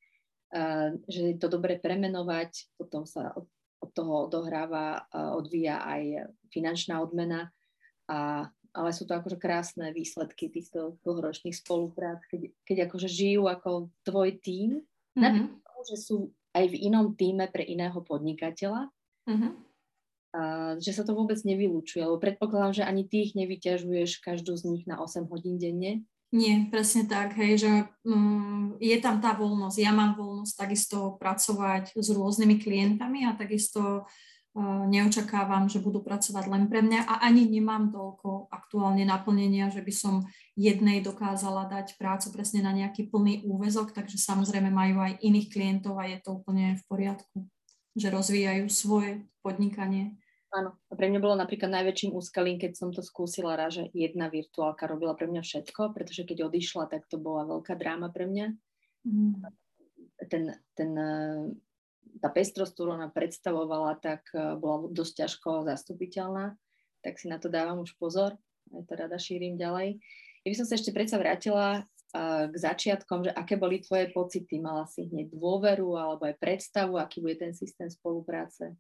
že 1.06 1.22
je 1.30 1.38
to 1.38 1.46
dobre 1.46 1.78
premenovať, 1.78 2.74
potom 2.74 3.06
sa 3.06 3.38
od, 3.38 3.46
od 3.86 3.90
toho 3.94 4.26
odohráva, 4.26 5.06
odvíja 5.14 5.86
aj 5.86 6.34
finančná 6.50 7.06
odmena, 7.06 7.54
a, 8.10 8.50
ale 8.74 8.90
sú 8.98 9.06
to 9.06 9.14
akože 9.14 9.38
krásne 9.38 9.94
výsledky 9.94 10.50
týchto 10.50 10.98
dlhoročných 11.06 11.54
spoluprác, 11.54 12.26
keď, 12.26 12.50
keď 12.66 12.78
akože 12.90 13.06
žijú 13.06 13.46
ako 13.46 13.94
tvoj 14.02 14.42
tým, 14.42 14.82
mm-hmm. 14.82 15.22
napriek 15.22 15.54
tomu, 15.54 15.82
že 15.86 15.98
sú 16.02 16.18
aj 16.56 16.66
v 16.72 16.80
inom 16.88 17.12
týme 17.20 17.52
pre 17.52 17.68
iného 17.68 18.00
podnikateľa. 18.00 18.88
Uh-huh. 19.28 19.52
A, 20.36 20.42
že 20.80 20.96
sa 20.96 21.04
to 21.04 21.12
vôbec 21.12 21.38
nevylučuje, 21.44 22.00
lebo 22.00 22.16
predpokladám, 22.18 22.84
že 22.84 22.88
ani 22.88 23.04
ty 23.04 23.28
ich 23.28 23.36
nevyťažuješ 23.36 24.24
každú 24.24 24.56
z 24.56 24.64
nich 24.72 24.84
na 24.88 25.04
8 25.04 25.28
hodín 25.28 25.60
denne. 25.60 26.08
Nie, 26.36 26.68
presne 26.68 27.08
tak, 27.08 27.38
hej, 27.40 27.64
že 27.64 27.72
um, 28.04 28.76
je 28.84 28.98
tam 29.00 29.24
tá 29.24 29.38
voľnosť. 29.38 29.78
Ja 29.80 29.96
mám 29.96 30.20
voľnosť 30.20 30.54
takisto 30.58 31.16
pracovať 31.16 31.96
s 31.96 32.08
rôznymi 32.12 32.60
klientami 32.60 33.24
a 33.24 33.38
takisto 33.38 34.04
neočakávam, 34.64 35.68
že 35.68 35.84
budú 35.84 36.00
pracovať 36.00 36.48
len 36.48 36.72
pre 36.72 36.80
mňa 36.80 37.04
a 37.04 37.14
ani 37.28 37.44
nemám 37.44 37.92
toľko 37.92 38.48
aktuálne 38.48 39.04
naplnenia, 39.04 39.68
že 39.68 39.84
by 39.84 39.94
som 39.94 40.14
jednej 40.56 41.04
dokázala 41.04 41.68
dať 41.68 42.00
prácu 42.00 42.32
presne 42.32 42.64
na 42.64 42.72
nejaký 42.72 43.12
plný 43.12 43.44
úvezok, 43.44 43.92
takže 43.92 44.16
samozrejme 44.16 44.72
majú 44.72 45.04
aj 45.04 45.20
iných 45.20 45.52
klientov 45.52 46.00
a 46.00 46.08
je 46.08 46.24
to 46.24 46.40
úplne 46.40 46.80
v 46.80 46.84
poriadku, 46.88 47.44
že 48.00 48.08
rozvíjajú 48.08 48.72
svoje 48.72 49.28
podnikanie. 49.44 50.16
Áno, 50.56 50.80
a 50.88 50.94
pre 50.96 51.12
mňa 51.12 51.20
bolo 51.20 51.36
napríklad 51.36 51.68
najväčším 51.68 52.16
úskalím, 52.16 52.56
keď 52.56 52.80
som 52.80 52.90
to 52.96 53.04
skúsila 53.04 53.60
raz, 53.60 53.76
že 53.76 53.92
jedna 53.92 54.32
virtuálka 54.32 54.88
robila 54.88 55.12
pre 55.20 55.28
mňa 55.28 55.44
všetko, 55.44 55.92
pretože 55.92 56.24
keď 56.24 56.48
odišla, 56.48 56.88
tak 56.88 57.12
to 57.12 57.20
bola 57.20 57.44
veľká 57.44 57.76
dráma 57.76 58.08
pre 58.08 58.24
mňa. 58.24 58.56
Mm. 59.04 59.36
Ten, 60.32 60.56
ten 60.80 60.90
tá 62.20 62.30
pestrosť, 62.32 62.74
ktorú 62.74 62.96
ona 62.96 63.12
predstavovala, 63.12 64.02
tak 64.02 64.28
e, 64.34 64.58
bola 64.58 64.90
dosť 64.90 65.14
ťažko 65.26 65.68
zastupiteľná, 65.68 66.56
tak 67.06 67.22
si 67.22 67.30
na 67.30 67.38
to 67.38 67.52
dávam 67.52 67.82
už 67.84 67.94
pozor. 68.02 68.34
aj 68.74 68.84
to 68.90 68.94
rada 68.98 69.18
šírim 69.22 69.60
ďalej. 69.60 70.02
Ja 70.46 70.48
by 70.54 70.58
som 70.58 70.68
sa 70.70 70.78
ešte 70.78 70.94
predsa 70.94 71.18
vrátila 71.18 71.82
uh, 71.82 72.46
k 72.50 72.56
začiatkom, 72.56 73.26
že 73.26 73.32
aké 73.34 73.58
boli 73.58 73.82
tvoje 73.82 74.14
pocity? 74.14 74.62
Mala 74.62 74.86
si 74.86 75.10
hneď 75.10 75.34
dôveru 75.34 75.98
alebo 75.98 76.30
aj 76.30 76.38
predstavu, 76.38 77.02
aký 77.02 77.18
bude 77.18 77.42
ten 77.42 77.58
systém 77.58 77.90
spolupráce? 77.90 78.78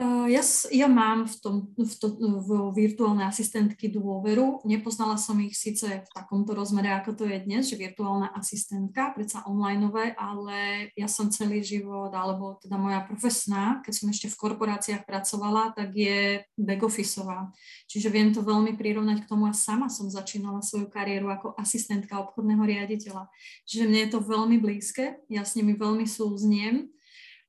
Ja, 0.00 0.40
ja 0.72 0.88
mám 0.88 1.28
v, 1.28 1.36
tom, 1.36 1.56
v, 1.76 1.92
to, 2.00 2.16
v 2.16 2.72
virtuálnej 2.72 3.28
asistentky 3.28 3.92
dôveru. 3.92 4.64
Nepoznala 4.64 5.20
som 5.20 5.36
ich 5.44 5.52
síce 5.52 5.84
v 5.84 6.08
takomto 6.16 6.56
rozmere, 6.56 6.88
ako 6.96 7.12
to 7.12 7.24
je 7.28 7.44
dnes, 7.44 7.68
že 7.68 7.76
virtuálna 7.76 8.32
asistentka, 8.32 9.12
predsa 9.12 9.44
onlineové, 9.44 10.16
ale 10.16 10.88
ja 10.96 11.04
som 11.12 11.28
celý 11.28 11.60
život, 11.60 12.08
alebo 12.08 12.56
teda 12.64 12.80
moja 12.80 13.04
profesná, 13.04 13.84
keď 13.84 13.92
som 13.92 14.08
ešte 14.08 14.32
v 14.32 14.40
korporáciách 14.40 15.04
pracovala, 15.04 15.76
tak 15.76 15.92
je 15.92 16.40
back-officeová. 16.56 17.52
Čiže 17.84 18.08
viem 18.08 18.32
to 18.32 18.40
veľmi 18.40 18.72
prirovnať 18.80 19.28
k 19.28 19.28
tomu 19.28 19.44
a 19.44 19.52
sama 19.52 19.92
som 19.92 20.08
začínala 20.08 20.64
svoju 20.64 20.88
kariéru 20.88 21.28
ako 21.28 21.52
asistentka 21.60 22.16
obchodného 22.16 22.64
riaditeľa. 22.64 23.28
Čiže 23.68 23.84
mne 23.84 24.08
je 24.08 24.10
to 24.16 24.24
veľmi 24.24 24.56
blízke, 24.56 25.20
ja 25.28 25.44
s 25.44 25.52
nimi 25.52 25.76
veľmi 25.76 26.08
súzniem 26.08 26.88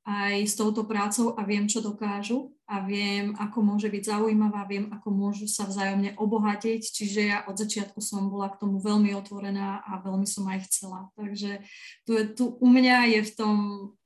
aj 0.03 0.35
s 0.43 0.59
touto 0.59 0.83
prácou 0.83 1.31
a 1.39 1.47
viem, 1.47 1.63
čo 1.63 1.79
dokážu 1.79 2.51
a 2.67 2.83
viem, 2.83 3.31
ako 3.39 3.63
môže 3.63 3.87
byť 3.87 4.03
zaujímavá, 4.03 4.67
viem, 4.67 4.91
ako 4.91 5.07
môžu 5.15 5.47
sa 5.47 5.63
vzájomne 5.63 6.19
obohatiť, 6.19 6.81
čiže 6.83 7.21
ja 7.23 7.37
od 7.47 7.55
začiatku 7.55 8.03
som 8.03 8.27
bola 8.27 8.51
k 8.51 8.59
tomu 8.59 8.83
veľmi 8.83 9.15
otvorená 9.15 9.79
a 9.83 10.03
veľmi 10.03 10.27
som 10.27 10.43
aj 10.51 10.67
chcela. 10.67 11.07
Takže 11.15 11.63
tu, 12.03 12.11
tu 12.35 12.43
u 12.59 12.67
mňa 12.67 13.15
je 13.15 13.19
v 13.23 13.31
tom 13.31 13.55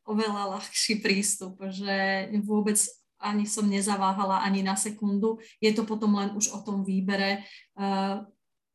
oveľa 0.06 0.58
ľahší 0.58 1.02
prístup, 1.02 1.58
že 1.74 2.30
vôbec 2.46 2.78
ani 3.18 3.50
som 3.50 3.66
nezaváhala 3.66 4.46
ani 4.46 4.62
na 4.62 4.78
sekundu. 4.78 5.42
Je 5.58 5.74
to 5.74 5.82
potom 5.82 6.14
len 6.14 6.38
už 6.38 6.54
o 6.54 6.62
tom 6.62 6.86
výbere 6.86 7.42
uh, 7.74 8.22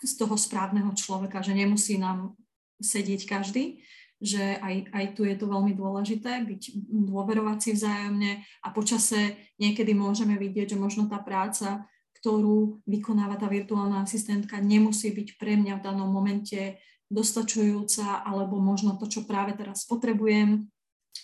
z 0.03 0.13
toho 0.19 0.35
správneho 0.35 0.91
človeka, 0.99 1.47
že 1.47 1.55
nemusí 1.55 1.95
nám 1.95 2.35
sedieť 2.83 3.31
každý, 3.31 3.87
že 4.23 4.57
aj, 4.63 4.95
aj 4.95 5.05
tu 5.19 5.27
je 5.27 5.35
to 5.35 5.51
veľmi 5.51 5.75
dôležité, 5.75 6.47
byť 6.47 6.63
dôverovať 7.11 7.59
si 7.59 7.71
vzájomne 7.75 8.33
a 8.63 8.69
počase 8.71 9.35
niekedy 9.59 9.99
môžeme 9.99 10.39
vidieť, 10.39 10.73
že 10.73 10.79
možno 10.79 11.11
tá 11.11 11.19
práca, 11.19 11.83
ktorú 12.23 12.79
vykonáva 12.87 13.35
tá 13.35 13.51
virtuálna 13.51 14.07
asistentka, 14.07 14.63
nemusí 14.63 15.11
byť 15.11 15.29
pre 15.43 15.59
mňa 15.59 15.83
v 15.83 15.85
danom 15.85 16.07
momente 16.07 16.79
dostačujúca, 17.11 18.23
alebo 18.23 18.63
možno 18.63 18.95
to, 18.95 19.11
čo 19.11 19.27
práve 19.27 19.59
teraz 19.59 19.85
potrebujem, 19.85 20.71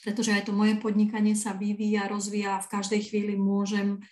pretože 0.02 0.34
aj 0.34 0.50
to 0.50 0.52
moje 0.52 0.76
podnikanie 0.82 1.38
sa 1.38 1.54
vyvíja, 1.54 2.10
rozvíja 2.10 2.58
a 2.58 2.64
v 2.66 2.70
každej 2.74 3.00
chvíli 3.08 3.38
môžem 3.38 4.02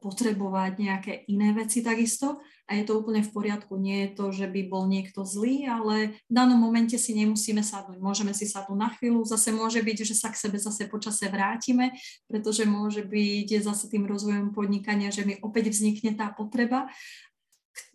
potrebovať 0.00 0.72
nejaké 0.80 1.12
iné 1.28 1.52
veci 1.52 1.84
takisto 1.84 2.40
a 2.64 2.72
je 2.72 2.88
to 2.88 2.96
úplne 2.96 3.20
v 3.20 3.32
poriadku. 3.36 3.76
Nie 3.76 4.08
je 4.08 4.10
to, 4.16 4.24
že 4.32 4.48
by 4.48 4.64
bol 4.64 4.88
niekto 4.88 5.28
zlý, 5.28 5.68
ale 5.68 6.16
v 6.16 6.32
danom 6.32 6.56
momente 6.56 6.96
si 6.96 7.12
nemusíme 7.12 7.60
sadnúť. 7.60 8.00
Môžeme 8.00 8.32
si 8.32 8.48
sadnúť 8.48 8.78
na 8.80 8.88
chvíľu, 8.96 9.28
zase 9.28 9.52
môže 9.52 9.84
byť, 9.84 9.98
že 10.08 10.16
sa 10.16 10.32
k 10.32 10.40
sebe 10.40 10.56
zase 10.56 10.88
počase 10.88 11.28
vrátime, 11.28 11.92
pretože 12.24 12.64
môže 12.64 13.04
byť 13.04 13.60
zase 13.60 13.92
tým 13.92 14.08
rozvojom 14.08 14.56
podnikania, 14.56 15.12
že 15.12 15.28
mi 15.28 15.36
opäť 15.44 15.68
vznikne 15.76 16.16
tá 16.16 16.32
potreba 16.32 16.88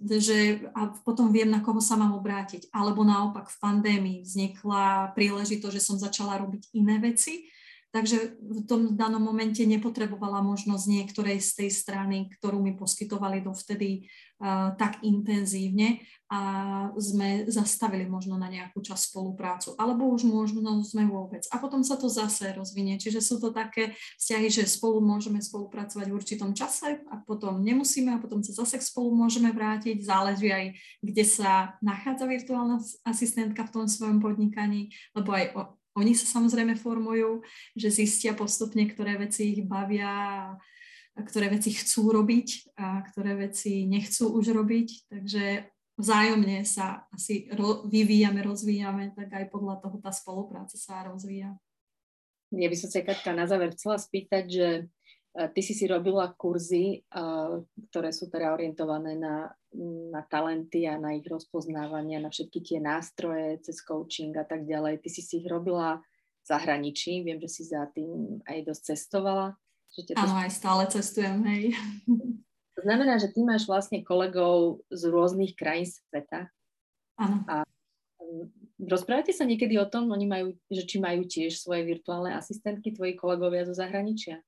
že 0.01 0.65
a 0.73 0.89
potom 1.05 1.29
viem, 1.29 1.53
na 1.53 1.61
koho 1.61 1.77
sa 1.77 1.93
mám 2.01 2.17
obrátiť. 2.17 2.73
Alebo 2.73 3.05
naopak 3.05 3.53
v 3.53 3.61
pandémii 3.61 4.17
vznikla 4.25 5.13
príležitosť, 5.13 5.73
že 5.73 5.85
som 5.85 6.01
začala 6.01 6.41
robiť 6.41 6.73
iné 6.73 6.97
veci 6.97 7.45
Takže 7.95 8.35
v 8.43 8.61
tom 8.67 8.99
danom 8.99 9.23
momente 9.23 9.63
nepotrebovala 9.63 10.43
možnosť 10.43 10.85
niektorej 10.91 11.39
z 11.39 11.51
tej 11.63 11.69
strany, 11.71 12.27
ktorú 12.35 12.59
mi 12.59 12.75
poskytovali 12.75 13.39
dovtedy 13.39 14.11
uh, 14.43 14.75
tak 14.75 14.99
intenzívne 15.07 16.03
a 16.27 16.39
sme 16.99 17.47
zastavili 17.47 18.03
možno 18.03 18.35
na 18.35 18.51
nejakú 18.51 18.83
čas 18.83 19.07
spoluprácu, 19.07 19.79
alebo 19.79 20.11
už 20.11 20.27
možno 20.27 20.83
sme 20.83 21.07
vôbec. 21.07 21.47
A 21.55 21.63
potom 21.63 21.87
sa 21.87 21.95
to 21.95 22.11
zase 22.11 22.51
rozvinie. 22.51 22.99
Čiže 22.99 23.23
sú 23.23 23.39
to 23.39 23.55
také 23.55 23.95
vzťahy, 24.19 24.51
že 24.51 24.67
spolu 24.67 24.99
môžeme 24.99 25.39
spolupracovať 25.39 26.11
v 26.11 26.17
určitom 26.19 26.51
čase 26.51 26.99
a 27.07 27.15
potom 27.23 27.63
nemusíme 27.63 28.11
a 28.11 28.19
potom 28.19 28.43
sa 28.43 28.51
zase 28.51 28.83
spolu 28.83 29.15
môžeme 29.15 29.55
vrátiť. 29.55 30.03
Záleží 30.03 30.51
aj, 30.51 30.75
kde 30.99 31.23
sa 31.23 31.79
nachádza 31.79 32.27
virtuálna 32.27 32.83
asistentka 33.07 33.63
v 33.63 33.71
tom 33.71 33.85
svojom 33.87 34.19
podnikaní, 34.19 34.91
lebo 35.15 35.31
aj 35.31 35.55
oni 35.97 36.13
sa 36.13 36.29
samozrejme 36.37 36.77
formujú, 36.77 37.41
že 37.73 37.89
zistia 37.89 38.37
postupne, 38.37 38.85
ktoré 38.85 39.17
veci 39.17 39.57
ich 39.57 39.61
bavia, 39.65 40.53
a 41.17 41.21
ktoré 41.25 41.49
veci 41.49 41.73
chcú 41.73 42.13
robiť 42.13 42.77
a 42.77 43.01
ktoré 43.01 43.49
veci 43.49 43.89
nechcú 43.89 44.37
už 44.37 44.53
robiť. 44.53 45.09
Takže 45.09 45.65
vzájomne 45.97 46.61
sa 46.61 47.09
asi 47.09 47.49
ro- 47.57 47.89
vyvíjame, 47.89 48.45
rozvíjame, 48.45 49.17
tak 49.17 49.33
aj 49.33 49.49
podľa 49.49 49.81
toho 49.81 49.97
tá 49.97 50.13
spolupráca 50.13 50.77
sa 50.77 51.09
rozvíja. 51.09 51.57
Ja 52.53 52.69
by 52.69 52.77
som 52.77 52.93
sa 52.93 53.01
Katka 53.01 53.33
na 53.33 53.49
záver 53.49 53.73
chcela 53.73 53.97
spýtať, 53.97 54.45
že 54.45 54.67
Ty 55.37 55.61
si 55.61 55.77
si 55.77 55.85
robila 55.85 56.33
kurzy, 56.33 57.05
ktoré 57.93 58.09
sú 58.09 58.25
teda 58.25 58.57
orientované 58.57 59.13
na, 59.13 59.53
na 60.11 60.25
talenty 60.25 60.89
a 60.89 60.97
na 60.97 61.13
ich 61.13 61.25
rozpoznávanie, 61.29 62.17
na 62.17 62.33
všetky 62.33 62.59
tie 62.65 62.79
nástroje 62.81 63.61
cez 63.61 63.79
coaching 63.85 64.33
a 64.33 64.43
tak 64.43 64.65
ďalej. 64.65 65.05
Ty 65.05 65.09
si 65.13 65.21
si 65.21 65.33
ich 65.39 65.47
robila 65.47 66.01
v 66.41 66.45
zahraničí, 66.45 67.21
viem, 67.21 67.37
že 67.37 67.49
si 67.49 67.63
za 67.69 67.85
tým 67.93 68.41
aj 68.49 68.65
dosť 68.65 68.81
cestovala. 68.93 69.53
Áno, 70.17 70.35
aj 70.41 70.51
stále 70.51 70.83
cestujem, 70.91 71.39
hej. 71.47 71.77
To 72.77 72.81
znamená, 72.85 73.17
že 73.17 73.33
ty 73.33 73.41
máš 73.41 73.65
vlastne 73.65 74.05
kolegov 74.05 74.85
z 74.93 75.09
rôznych 75.09 75.57
krajín 75.57 75.89
sveta. 75.89 76.51
Áno. 77.17 77.41
A 77.49 77.65
rozprávate 78.77 79.33
sa 79.33 79.47
niekedy 79.47 79.81
o 79.81 79.89
tom, 79.89 80.13
oni 80.13 80.27
majú, 80.29 80.47
že 80.69 80.85
či 80.85 81.01
majú 81.01 81.25
tiež 81.25 81.57
svoje 81.57 81.87
virtuálne 81.87 82.37
asistentky, 82.37 82.93
tvoji 82.93 83.17
kolegovia 83.17 83.65
zo 83.65 83.73
zahraničia? 83.73 84.43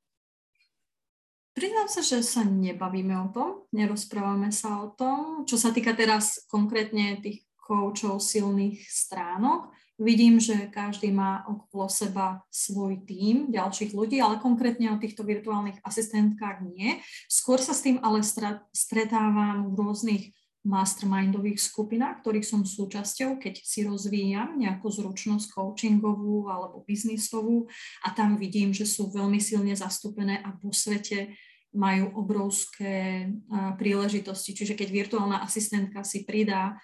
Priznám 1.59 1.91
sa, 1.91 1.99
že 1.99 2.23
sa 2.23 2.47
nebavíme 2.47 3.11
o 3.19 3.27
tom, 3.35 3.67
nerozprávame 3.75 4.47
sa 4.47 4.79
o 4.79 4.95
tom. 4.95 5.43
Čo 5.43 5.59
sa 5.59 5.75
týka 5.75 5.91
teraz 5.91 6.47
konkrétne 6.47 7.19
tých 7.19 7.43
koučov 7.59 8.23
silných 8.23 8.79
stránok, 8.87 9.67
vidím, 9.99 10.39
že 10.39 10.71
každý 10.71 11.11
má 11.11 11.43
okolo 11.51 11.91
seba 11.91 12.47
svoj 12.47 13.03
tím 13.03 13.51
ďalších 13.51 13.91
ľudí, 13.91 14.23
ale 14.23 14.39
konkrétne 14.39 14.95
o 14.95 15.03
týchto 15.03 15.27
virtuálnych 15.27 15.83
asistentkách 15.83 16.63
nie. 16.63 17.03
Skôr 17.27 17.59
sa 17.59 17.75
s 17.75 17.83
tým 17.83 17.99
ale 18.07 18.23
stretávam 18.71 19.75
v 19.75 19.83
rôznych 19.83 20.23
mastermindových 20.63 21.59
skupinách, 21.59 22.23
ktorých 22.23 22.47
som 22.47 22.63
súčasťou, 22.63 23.35
keď 23.35 23.63
si 23.63 23.83
rozvíjam 23.83 24.55
nejakú 24.55 24.87
zručnosť 24.87 25.55
coachingovú 25.55 26.47
alebo 26.47 26.87
biznisovú 26.87 27.67
a 28.07 28.15
tam 28.15 28.39
vidím, 28.39 28.71
že 28.71 28.87
sú 28.87 29.11
veľmi 29.11 29.43
silne 29.43 29.75
zastúpené 29.75 30.39
a 30.39 30.55
vo 30.55 30.71
svete 30.71 31.35
majú 31.75 32.17
obrovské 32.17 33.29
príležitosti. 33.77 34.57
Čiže 34.57 34.73
keď 34.73 34.89
virtuálna 34.89 35.45
asistentka 35.45 36.01
si 36.01 36.25
pridá 36.25 36.77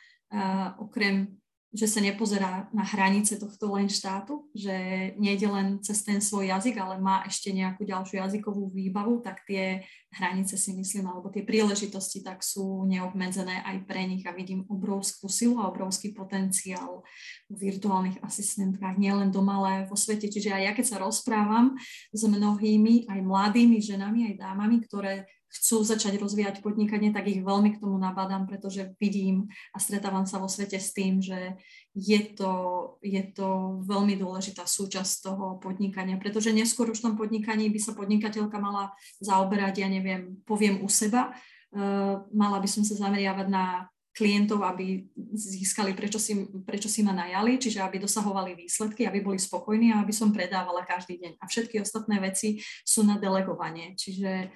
okrem 0.78 1.38
že 1.76 1.92
sa 1.92 2.00
nepozerá 2.00 2.72
na 2.72 2.88
hranice 2.88 3.36
tohto 3.36 3.76
len 3.76 3.92
štátu, 3.92 4.48
že 4.56 4.72
nejde 5.20 5.52
len 5.52 5.68
cez 5.84 6.08
ten 6.08 6.24
svoj 6.24 6.48
jazyk, 6.48 6.80
ale 6.80 6.96
má 7.04 7.28
ešte 7.28 7.52
nejakú 7.52 7.84
ďalšiu 7.84 8.24
jazykovú 8.24 8.72
výbavu, 8.72 9.20
tak 9.20 9.44
tie 9.44 9.84
hranice 10.16 10.56
si 10.56 10.72
myslím, 10.72 11.12
alebo 11.12 11.28
tie 11.28 11.44
príležitosti 11.44 12.24
tak 12.24 12.40
sú 12.40 12.88
neobmedzené 12.88 13.60
aj 13.68 13.84
pre 13.84 14.08
nich 14.08 14.24
a 14.24 14.32
vidím 14.32 14.64
obrovskú 14.72 15.28
silu 15.28 15.60
a 15.60 15.68
obrovský 15.68 16.16
potenciál 16.16 17.04
v 17.52 17.58
virtuálnych 17.60 18.24
asistentkách, 18.24 18.96
nielen 18.96 19.36
doma, 19.36 19.60
ale 19.60 19.92
vo 19.92 20.00
svete. 20.00 20.32
Čiže 20.32 20.56
aj 20.56 20.64
ja 20.64 20.72
keď 20.72 20.86
sa 20.88 20.98
rozprávam 21.04 21.76
s 22.16 22.24
mnohými, 22.24 23.12
aj 23.12 23.20
mladými 23.20 23.84
ženami, 23.84 24.32
aj 24.32 24.40
dámami, 24.40 24.80
ktoré 24.88 25.28
chcú 25.56 25.88
začať 25.88 26.20
rozvíjať 26.20 26.60
podnikanie, 26.60 27.16
tak 27.16 27.32
ich 27.32 27.40
veľmi 27.40 27.76
k 27.76 27.82
tomu 27.82 27.96
nabádam, 27.96 28.44
pretože 28.44 28.92
vidím 29.00 29.48
a 29.72 29.80
stretávam 29.80 30.28
sa 30.28 30.38
vo 30.38 30.52
svete 30.52 30.76
s 30.76 30.92
tým, 30.92 31.24
že 31.24 31.56
je 31.96 32.20
to, 32.36 32.54
je 33.00 33.24
to 33.32 33.80
veľmi 33.88 34.20
dôležitá 34.20 34.68
súčasť 34.68 35.32
toho 35.32 35.46
podnikania, 35.64 36.20
pretože 36.20 36.52
neskôr 36.52 36.92
už 36.92 37.00
v 37.00 37.06
tom 37.12 37.16
podnikaní 37.16 37.72
by 37.72 37.80
sa 37.80 37.96
podnikateľka 37.96 38.60
mala 38.60 38.92
zaoberať, 39.24 39.80
ja 39.80 39.88
neviem, 39.88 40.44
poviem 40.44 40.84
u 40.84 40.92
seba, 40.92 41.32
uh, 41.32 42.20
mala 42.36 42.60
by 42.60 42.68
som 42.68 42.84
sa 42.84 43.00
zameriavať 43.00 43.48
na 43.48 43.88
klientov, 44.16 44.64
aby 44.64 45.04
získali, 45.36 45.92
prečo 45.92 46.16
si, 46.16 46.48
prečo 46.64 46.88
si 46.88 47.04
ma 47.04 47.12
najali, 47.12 47.60
čiže 47.60 47.84
aby 47.84 48.00
dosahovali 48.00 48.56
výsledky, 48.56 49.04
aby 49.04 49.20
boli 49.20 49.36
spokojní 49.36 49.92
a 49.92 50.00
aby 50.00 50.16
som 50.16 50.32
predávala 50.32 50.88
každý 50.88 51.20
deň. 51.20 51.44
A 51.44 51.44
všetky 51.44 51.84
ostatné 51.84 52.24
veci 52.24 52.64
sú 52.88 53.04
na 53.04 53.20
delegovanie. 53.20 53.92
Čiže 54.00 54.56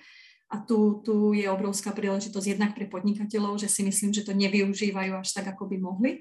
a 0.50 0.56
tu, 0.58 1.06
tu 1.06 1.38
je 1.38 1.46
obrovská 1.46 1.94
príležitosť 1.94 2.58
jednak 2.58 2.74
pre 2.74 2.90
podnikateľov, 2.90 3.62
že 3.62 3.70
si 3.70 3.86
myslím, 3.86 4.10
že 4.10 4.26
to 4.26 4.34
nevyužívajú 4.34 5.14
až 5.22 5.30
tak, 5.38 5.54
ako 5.54 5.70
by 5.70 5.78
mohli 5.78 6.12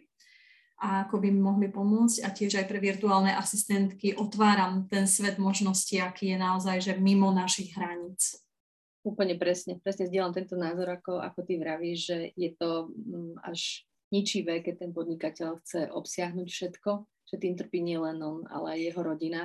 a 0.78 1.08
ako 1.08 1.18
by 1.18 1.28
mi 1.34 1.42
mohli 1.42 1.66
pomôcť 1.66 2.22
a 2.22 2.28
tiež 2.30 2.62
aj 2.62 2.66
pre 2.70 2.78
virtuálne 2.78 3.34
asistentky 3.34 4.14
otváram 4.14 4.86
ten 4.86 5.10
svet 5.10 5.42
možností, 5.42 5.98
aký 5.98 6.34
je 6.34 6.38
naozaj, 6.38 6.76
že 6.78 6.92
mimo 6.94 7.34
našich 7.34 7.74
hraníc. 7.74 8.38
Úplne 9.02 9.34
presne, 9.40 9.82
presne 9.82 10.06
zdieľam 10.06 10.38
tento 10.38 10.54
názor, 10.54 10.86
ako, 10.86 11.18
ako 11.18 11.40
ty 11.42 11.58
vravíš, 11.58 11.98
že 11.98 12.18
je 12.38 12.50
to 12.54 12.94
mm, 12.94 13.42
až 13.42 13.88
ničivé, 14.14 14.62
keď 14.62 14.86
ten 14.86 14.90
podnikateľ 14.94 15.58
chce 15.66 15.90
obsiahnuť 15.90 16.46
všetko, 16.46 16.90
že 17.26 17.36
tým 17.42 17.54
trpí 17.58 17.82
nie 17.82 17.98
len 17.98 18.22
on, 18.22 18.46
ale 18.46 18.78
aj 18.78 18.80
jeho 18.92 19.02
rodina. 19.02 19.42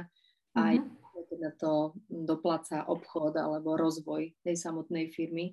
Aj 0.53 0.77
mm-hmm. 0.77 1.02
Teda 1.43 1.59
to 1.59 1.91
dopláca 2.07 2.87
obchod 2.87 3.35
alebo 3.35 3.75
rozvoj 3.75 4.31
tej 4.47 4.55
samotnej 4.55 5.11
firmy. 5.11 5.51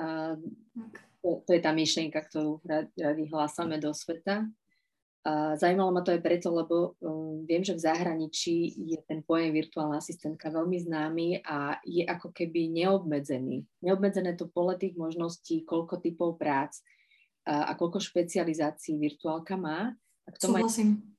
A 0.00 0.40
to, 1.20 1.44
to 1.44 1.50
je 1.52 1.60
tá 1.60 1.76
myšlienka, 1.76 2.16
ktorú 2.16 2.64
radi 2.96 3.28
hlásame 3.28 3.76
do 3.76 3.92
sveta. 3.92 4.48
A 5.22 5.54
zaujímalo 5.54 5.94
ma 5.94 6.02
to 6.02 6.10
aj 6.10 6.24
preto, 6.24 6.50
lebo 6.50 6.98
um, 6.98 7.46
viem, 7.46 7.62
že 7.62 7.78
v 7.78 7.84
zahraničí 7.84 8.74
je 8.90 8.98
ten 9.06 9.22
pojem 9.22 9.54
virtuálna 9.54 10.02
asistentka 10.02 10.50
veľmi 10.50 10.82
známy 10.82 11.46
a 11.46 11.78
je 11.86 12.02
ako 12.02 12.34
keby 12.34 12.72
neobmedzený. 12.74 13.62
Neobmedzené 13.86 14.34
to 14.34 14.50
pole 14.50 14.74
tých 14.74 14.98
možností, 14.98 15.62
koľko 15.62 16.02
typov 16.02 16.42
prác 16.42 16.82
a, 17.46 17.70
a 17.70 17.72
koľko 17.78 18.02
špecializácií 18.02 18.98
virtuálka 18.98 19.54
má. 19.54 19.94
A 20.26 20.28
k 20.34 20.40
tomu 20.42 20.58
Súhlasím. 20.58 21.14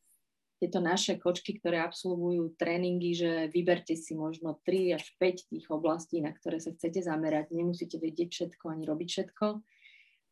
Tieto 0.64 0.80
naše 0.80 1.20
kočky, 1.20 1.60
ktoré 1.60 1.84
absolvujú 1.84 2.56
tréningy, 2.56 3.12
že 3.12 3.32
vyberte 3.52 4.00
si 4.00 4.16
možno 4.16 4.64
3 4.64 4.96
až 4.96 5.04
5 5.20 5.52
tých 5.52 5.66
oblastí, 5.68 6.24
na 6.24 6.32
ktoré 6.32 6.64
sa 6.64 6.72
chcete 6.72 7.04
zamerať. 7.04 7.52
Nemusíte 7.52 8.00
vedieť 8.00 8.32
všetko 8.32 8.72
ani 8.72 8.88
robiť 8.88 9.08
všetko, 9.12 9.46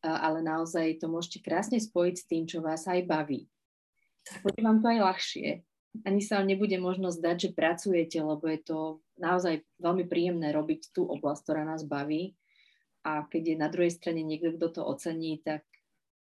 ale 0.08 0.40
naozaj 0.40 1.04
to 1.04 1.12
môžete 1.12 1.44
krásne 1.44 1.84
spojiť 1.84 2.16
s 2.16 2.28
tým, 2.32 2.44
čo 2.48 2.64
vás 2.64 2.88
aj 2.88 3.04
baví 3.04 3.52
bude 4.44 4.62
vám 4.62 4.82
to 4.82 4.88
aj 4.90 5.00
ľahšie. 5.02 5.48
Ani 6.08 6.24
sa 6.24 6.40
vám 6.40 6.48
nebude 6.48 6.78
možno 6.80 7.12
zdať, 7.12 7.50
že 7.50 7.58
pracujete, 7.58 8.18
lebo 8.24 8.48
je 8.48 8.60
to 8.64 8.78
naozaj 9.20 9.60
veľmi 9.82 10.08
príjemné 10.08 10.56
robiť 10.56 10.96
tú 10.96 11.04
oblasť, 11.04 11.42
ktorá 11.44 11.64
nás 11.68 11.84
baví. 11.84 12.38
A 13.04 13.28
keď 13.28 13.56
je 13.56 13.56
na 13.58 13.68
druhej 13.68 13.92
strane 13.92 14.24
niekto, 14.24 14.56
kto 14.56 14.68
to 14.80 14.82
ocení, 14.88 15.42
tak 15.44 15.66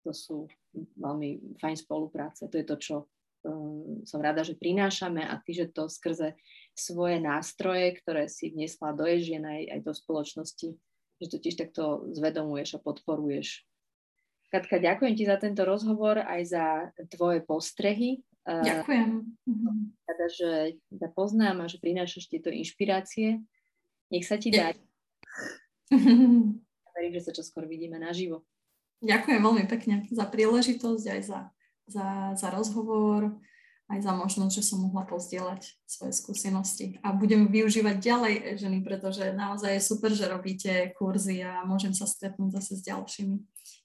to 0.05 0.15
sú 0.15 0.47
veľmi 0.95 1.59
fajn 1.59 1.75
spolupráce. 1.75 2.47
To 2.47 2.55
je 2.55 2.65
to, 2.65 2.75
čo 2.79 2.95
som 4.05 4.19
rada, 4.19 4.45
že 4.45 4.59
prinášame 4.59 5.23
a 5.23 5.39
ty, 5.41 5.55
že 5.55 5.71
to 5.71 5.87
skrze 5.87 6.35
svoje 6.75 7.19
nástroje, 7.19 7.97
ktoré 7.99 8.27
si 8.31 8.51
vnesla 8.51 8.95
do 8.95 9.03
ježien 9.03 9.43
aj, 9.43 9.61
aj 9.73 9.79
do 9.83 9.93
spoločnosti, 9.95 10.69
že 11.19 11.27
to 11.27 11.37
tiež 11.39 11.55
takto 11.59 12.07
zvedomuješ 12.15 12.79
a 12.79 12.83
podporuješ 12.83 13.69
Katka, 14.49 14.81
ďakujem 14.81 15.13
ti 15.13 15.29
za 15.29 15.37
tento 15.37 15.61
rozhovor, 15.61 16.25
aj 16.25 16.41
za 16.41 16.65
tvoje 17.13 17.45
postrehy. 17.45 18.25
Ďakujem. 18.49 19.09
Teda, 20.09 20.25
že 20.25 20.49
ťa 20.89 21.09
poznám 21.13 21.61
a 21.61 21.69
že 21.69 21.77
prinášaš 21.77 22.25
tieto 22.25 22.49
inšpirácie. 22.49 23.45
Nech 24.09 24.25
sa 24.25 24.41
ti 24.41 24.49
dá. 24.49 24.73
Verím, 26.97 27.13
že 27.13 27.21
sa 27.21 27.31
čoskoro 27.31 27.69
vidíme 27.69 28.01
naživo. 28.01 28.41
Ďakujem 29.05 29.37
veľmi 29.37 29.65
pekne 29.69 29.95
za 30.09 30.25
príležitosť, 30.25 31.05
aj 31.13 31.21
za, 31.23 31.39
za, 31.85 32.07
za 32.33 32.47
rozhovor, 32.49 33.37
aj 33.89 33.99
za 34.05 34.13
možnosť, 34.13 34.53
že 34.53 34.63
som 34.63 34.85
mohla 34.85 35.01
pozdieľať 35.09 35.65
svoje 35.89 36.13
skúsenosti. 36.13 37.01
A 37.01 37.09
budem 37.09 37.49
využívať 37.49 37.97
ďalej 37.97 38.33
ženy, 38.61 38.85
pretože 38.85 39.33
naozaj 39.33 39.81
je 39.81 39.81
super, 39.81 40.13
že 40.13 40.29
robíte 40.29 40.93
kurzy 40.93 41.41
a 41.41 41.65
môžem 41.65 41.91
sa 41.97 42.05
stretnúť 42.05 42.61
zase 42.61 42.77
s 42.77 42.85
ďalšími 42.85 43.35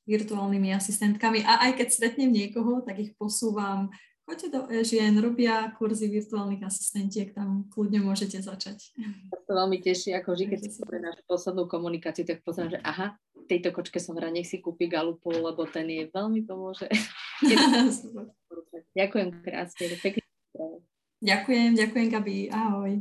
virtuálnymi 0.04 0.76
asistentkami 0.76 1.48
a 1.48 1.64
aj 1.68 1.80
keď 1.80 1.88
stretnem 1.88 2.28
niekoho, 2.28 2.84
tak 2.84 3.00
ich 3.00 3.16
posúvam. 3.16 3.88
Choďte 4.24 4.48
do 4.48 4.60
žien, 4.80 5.12
robia 5.20 5.68
kurzy 5.76 6.08
virtuálnych 6.08 6.64
asistentiek, 6.64 7.28
tam 7.36 7.68
kľudne 7.68 8.00
môžete 8.00 8.40
začať. 8.40 8.96
To 9.28 9.36
sa 9.44 9.52
veľmi 9.52 9.84
teší, 9.84 10.16
ako 10.16 10.32
vždy, 10.32 10.44
keď 10.48 10.58
si 10.64 10.80
našu 10.80 11.22
poslednú 11.28 11.68
komunikáciu, 11.68 12.24
tak 12.24 12.40
poznám, 12.40 12.72
že 12.72 12.80
aha, 12.80 13.20
tejto 13.52 13.76
kočke 13.76 14.00
som 14.00 14.16
vrá, 14.16 14.32
nech 14.32 14.48
si 14.48 14.64
kúpi 14.64 14.88
galupu, 14.88 15.28
lebo 15.28 15.68
ten 15.68 15.84
jej 15.92 16.08
veľmi 16.08 16.40
pomôže. 16.48 16.88
ďakujem 18.98 19.28
krásne. 19.44 19.92
Pekný 20.00 20.24
Ďakujem, 21.24 21.72
ďakujem 21.72 22.08
Gabi, 22.12 22.52
ahoj. 22.52 23.00